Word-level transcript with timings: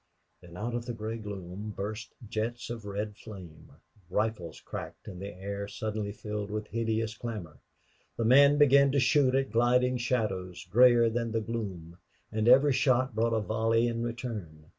Then 0.41 0.57
out 0.57 0.73
of 0.73 0.87
the 0.87 0.93
gray 0.95 1.19
gloom 1.19 1.75
burst 1.77 2.15
jets 2.27 2.71
of 2.71 2.85
red 2.85 3.15
flame; 3.17 3.69
rifles 4.09 4.59
cracked, 4.59 5.07
and 5.07 5.21
the 5.21 5.27
air 5.31 5.67
suddenly 5.67 6.11
filled 6.11 6.49
with 6.49 6.65
hideous 6.69 7.15
clamor. 7.15 7.59
The 8.17 8.25
men 8.25 8.57
began 8.57 8.91
to 8.93 8.99
shoot 8.99 9.35
at 9.35 9.51
gliding 9.51 9.97
shadows, 9.97 10.65
grayer 10.71 11.07
than 11.07 11.33
the 11.33 11.39
gloom. 11.39 11.99
And 12.31 12.47
every 12.47 12.73
shot 12.73 13.13
brought 13.13 13.33
a 13.35 13.41
volley 13.41 13.87
in 13.87 14.01
return. 14.01 14.65